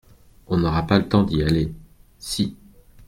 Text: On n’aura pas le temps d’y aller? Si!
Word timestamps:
On 0.47 0.57
n’aura 0.57 0.87
pas 0.87 0.97
le 0.97 1.07
temps 1.07 1.21
d’y 1.21 1.43
aller? 1.43 1.71
Si! 2.17 2.55